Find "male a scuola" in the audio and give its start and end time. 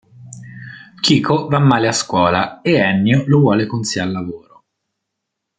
1.59-2.61